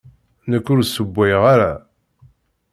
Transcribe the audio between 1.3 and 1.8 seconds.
ara.